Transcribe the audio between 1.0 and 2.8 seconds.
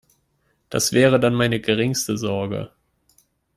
dann meine geringste Sorge.